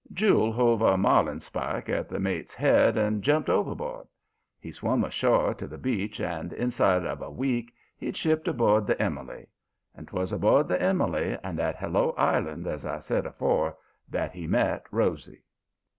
Jule 0.11 0.51
hove 0.51 0.81
a 0.81 0.97
marlinespike 0.97 1.87
at 1.87 2.09
the 2.09 2.19
mate's 2.19 2.55
head 2.55 2.97
and 2.97 3.21
jumped 3.23 3.49
overboard. 3.49 4.07
He 4.59 4.71
swum 4.71 5.03
ashore 5.03 5.53
to 5.53 5.67
the 5.67 5.77
beach 5.77 6.19
and, 6.19 6.51
inside 6.53 7.05
of 7.05 7.21
a 7.21 7.29
week, 7.29 7.71
he'd 7.97 8.17
shipped 8.17 8.47
aboard 8.47 8.87
the 8.87 8.99
Emily. 8.99 9.45
And 9.93 10.07
'twas 10.07 10.33
aboard 10.33 10.69
the 10.69 10.81
Emily, 10.81 11.37
and 11.43 11.59
at 11.59 11.75
Hello 11.77 12.15
Island, 12.17 12.65
as 12.65 12.83
I 12.83 12.97
said 12.97 13.27
afore, 13.27 13.77
that 14.09 14.31
he 14.31 14.47
met 14.47 14.87
Rosy. 14.89 15.43